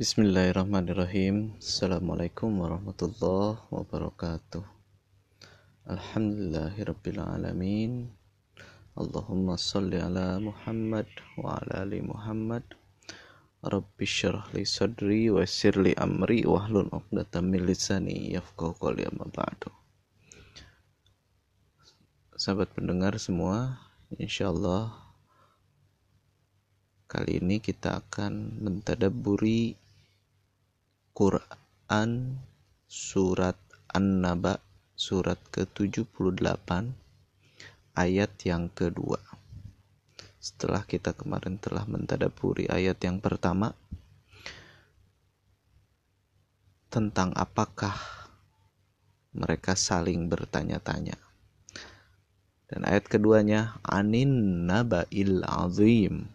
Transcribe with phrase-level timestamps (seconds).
[0.00, 1.60] Bismillahirrahmanirrahim.
[1.60, 4.64] Assalamualaikum warahmatullahi wabarakatuh.
[5.84, 8.08] Alhamdulillahirrabbilalamin
[8.96, 11.04] Allahumma salli ala Muhammad
[11.36, 12.64] wa ala ali Muhammad.
[13.60, 19.68] Rabbi syarah li sadri wa sirli amri wahlun uqdatan min lisani yafqahu qawli amma ba'du.
[22.40, 23.84] Sahabat pendengar semua
[24.16, 25.12] insyaallah
[27.10, 29.74] Kali ini kita akan mentadaburi
[31.10, 32.40] Quran
[32.86, 33.58] surat
[33.90, 34.62] An-Naba
[34.94, 36.70] surat ke-78
[37.96, 39.18] ayat yang kedua.
[40.40, 43.76] Setelah kita kemarin telah mentadaburi ayat yang pertama
[46.90, 47.94] tentang apakah
[49.30, 51.18] mereka saling bertanya-tanya.
[52.70, 56.30] Dan ayat keduanya anin naba'il azim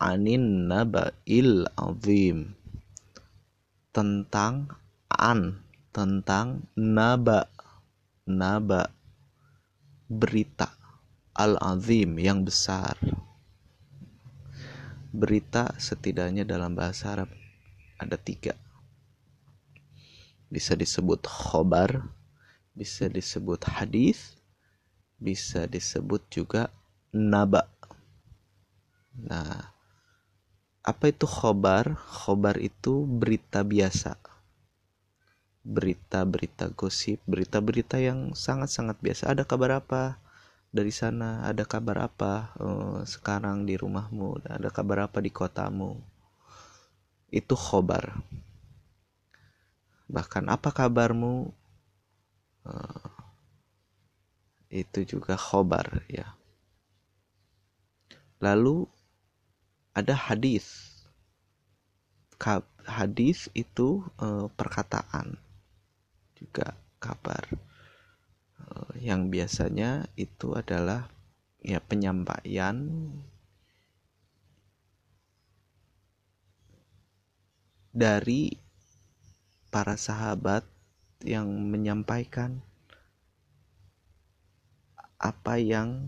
[0.00, 2.56] anin naba'il azim
[3.94, 4.74] tentang
[5.06, 5.62] an
[5.94, 7.46] tentang naba
[8.26, 8.90] naba
[10.10, 10.74] berita
[11.30, 12.98] al azim yang besar.
[15.14, 17.30] Berita setidaknya dalam bahasa Arab
[17.94, 18.58] ada tiga.
[20.50, 22.10] Bisa disebut khobar
[22.74, 24.34] bisa disebut hadis
[25.22, 26.74] bisa disebut juga
[27.14, 27.70] naba.
[29.14, 29.73] Nah
[30.84, 31.96] apa itu khobar?
[31.96, 34.20] Khobar itu berita biasa.
[35.64, 39.32] Berita-berita gosip, berita-berita yang sangat-sangat biasa.
[39.32, 40.20] Ada kabar apa
[40.68, 41.48] dari sana?
[41.48, 44.44] Ada kabar apa uh, sekarang di rumahmu?
[44.44, 45.96] Ada kabar apa di kotamu?
[47.32, 48.20] Itu khobar.
[50.12, 51.48] Bahkan apa kabarmu?
[52.68, 53.08] Uh,
[54.68, 56.36] itu juga khobar ya.
[58.44, 58.84] Lalu
[59.94, 60.90] ada hadis.
[62.84, 65.40] Hadis itu e, perkataan
[66.36, 67.48] juga kabar.
[68.60, 68.64] E,
[69.00, 71.08] yang biasanya itu adalah
[71.64, 72.76] ya penyampaian
[77.94, 78.58] dari
[79.70, 80.66] para sahabat
[81.24, 82.60] yang menyampaikan
[85.16, 86.04] apa yang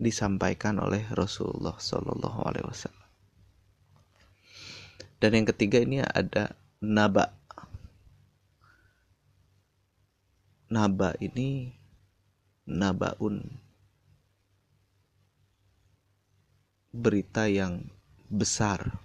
[0.00, 3.08] disampaikan oleh Rasulullah Shallallahu Alaihi Wasallam.
[5.22, 7.32] Dan yang ketiga ini ada naba.
[10.68, 11.70] Naba ini
[12.66, 13.60] nabaun
[16.94, 17.90] berita yang
[18.30, 19.04] besar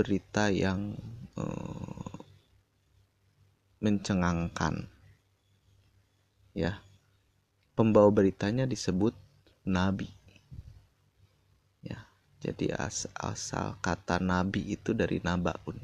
[0.00, 0.96] berita yang
[1.36, 2.16] uh,
[3.84, 4.88] mencengangkan
[6.56, 6.80] ya
[7.80, 9.16] pembawa beritanya disebut
[9.64, 10.12] nabi.
[11.80, 12.04] Ya,
[12.44, 15.80] jadi as asal kata nabi itu dari nabaun.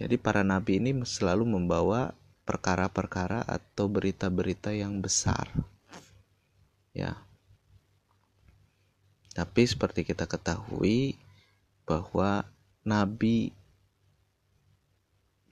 [0.00, 2.16] Jadi para nabi ini selalu membawa
[2.48, 5.52] perkara-perkara atau berita-berita yang besar.
[6.96, 7.20] Ya.
[9.36, 11.20] Tapi seperti kita ketahui
[11.84, 12.48] bahwa
[12.80, 13.52] nabi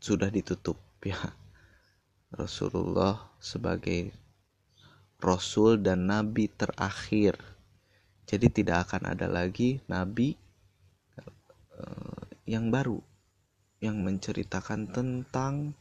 [0.01, 1.37] sudah ditutup ya
[2.37, 4.13] Rasulullah sebagai
[5.17, 7.41] rasul dan nabi terakhir.
[8.29, 10.37] Jadi tidak akan ada lagi nabi
[11.73, 13.01] uh, yang baru
[13.81, 15.73] yang menceritakan tentang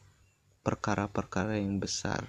[0.64, 2.26] perkara-perkara yang besar.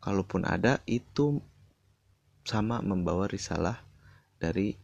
[0.00, 1.40] Kalaupun ada itu
[2.44, 3.80] sama membawa risalah
[4.36, 4.76] dari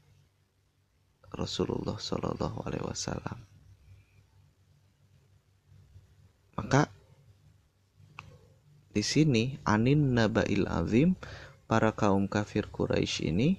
[1.31, 3.50] Rasulullah Shallallahu Alaihi Wasallam.
[6.61, 6.93] Maka
[8.93, 11.17] di sini anin nabail azim
[11.65, 13.57] para kaum kafir Quraisy ini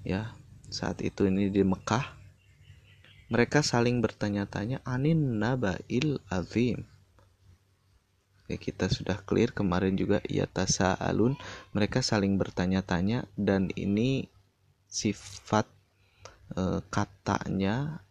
[0.00, 0.32] ya
[0.72, 2.22] saat itu ini di Mekah
[3.28, 6.88] mereka saling bertanya-tanya anin nabail azim?
[8.44, 11.36] Oke, kita sudah clear kemarin juga ya tasa alun
[11.76, 14.28] mereka saling bertanya-tanya dan ini
[14.88, 15.64] sifat
[16.52, 18.04] e, katanya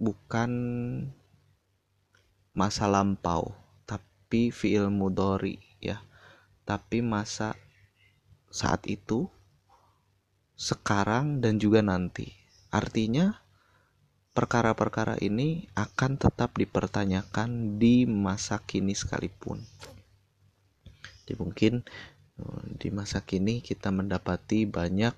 [0.00, 0.50] bukan
[2.52, 6.00] masa lampau tapi fiil mudori ya.
[6.62, 7.52] Tapi masa
[8.48, 9.28] saat itu
[10.56, 12.32] sekarang dan juga nanti.
[12.72, 13.42] Artinya
[14.32, 19.60] perkara-perkara ini akan tetap dipertanyakan di masa kini sekalipun.
[21.24, 21.84] Jadi mungkin
[22.40, 25.12] eh, di masa kini kita mendapati banyak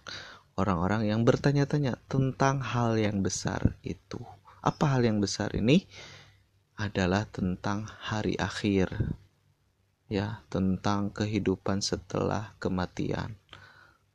[0.59, 4.19] orang-orang yang bertanya-tanya tentang hal yang besar itu.
[4.65, 5.87] Apa hal yang besar ini
[6.75, 8.91] adalah tentang hari akhir
[10.11, 13.39] ya tentang kehidupan setelah kematian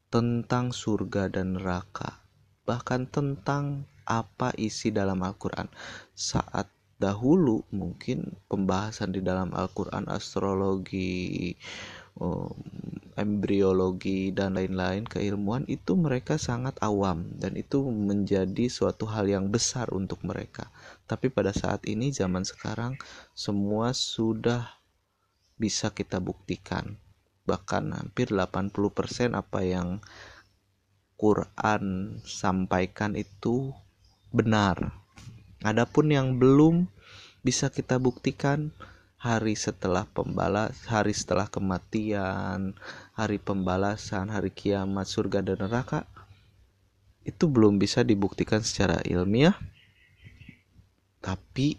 [0.09, 2.25] tentang surga dan neraka,
[2.65, 5.69] bahkan tentang apa isi dalam Al-Quran.
[6.17, 11.53] Saat dahulu mungkin pembahasan di dalam Al-Quran astrologi,
[12.17, 12.57] um,
[13.19, 19.92] embriologi dan lain-lain keilmuan itu mereka sangat awam dan itu menjadi suatu hal yang besar
[19.92, 20.71] untuk mereka.
[21.04, 22.95] Tapi pada saat ini zaman sekarang
[23.36, 24.80] semua sudah
[25.60, 26.95] bisa kita buktikan.
[27.44, 30.00] Bahkan hampir 80% apa yang
[31.19, 33.75] Quran sampaikan itu
[34.31, 34.95] benar.
[35.60, 36.88] Adapun yang belum
[37.44, 38.72] bisa kita buktikan
[39.19, 42.71] hari setelah pembalas, hari setelah kematian,
[43.12, 46.07] hari pembalasan, hari kiamat, surga dan neraka
[47.27, 49.60] itu belum bisa dibuktikan secara ilmiah.
[51.19, 51.75] Tapi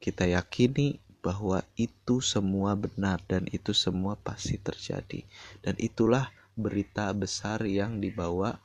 [0.00, 5.20] kita yakini bahwa itu semua benar dan itu semua pasti terjadi.
[5.60, 8.56] Dan itulah berita besar yang dibawa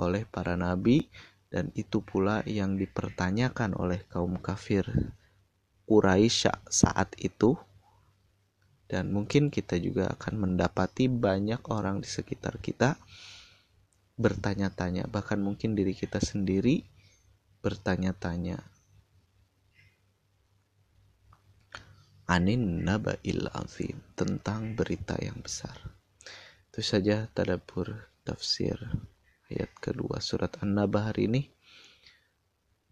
[0.00, 1.04] oleh para nabi
[1.52, 4.84] dan itu pula yang dipertanyakan oleh kaum kafir
[5.88, 7.56] Quraisy saat itu.
[8.88, 12.96] Dan mungkin kita juga akan mendapati banyak orang di sekitar kita
[14.18, 16.82] bertanya-tanya bahkan mungkin diri kita sendiri
[17.62, 18.58] bertanya-tanya.
[22.28, 25.80] Anin naba'il azim tentang berita yang besar.
[26.68, 28.76] Itu saja tadabur tafsir
[29.48, 31.42] ayat kedua surat An-Naba hari ini.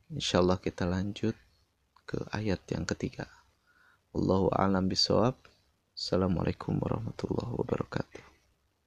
[0.08, 1.36] Insyaallah kita lanjut
[2.06, 3.26] ke ayat yang ketiga.
[4.14, 5.34] Allahu a'lam bisawab.
[5.92, 8.25] Assalamualaikum warahmatullahi wabarakatuh.